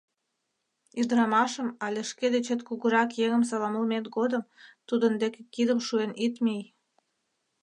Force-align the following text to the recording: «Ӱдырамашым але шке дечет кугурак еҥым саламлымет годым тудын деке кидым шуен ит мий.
«Ӱдырамашым 1.01 1.67
але 1.85 2.01
шке 2.09 2.27
дечет 2.33 2.61
кугурак 2.67 3.09
еҥым 3.25 3.43
саламлымет 3.49 4.05
годым 4.17 4.43
тудын 4.87 5.13
деке 5.21 5.41
кидым 5.53 5.79
шуен 5.87 6.11
ит 6.25 6.35
мий. 6.45 6.63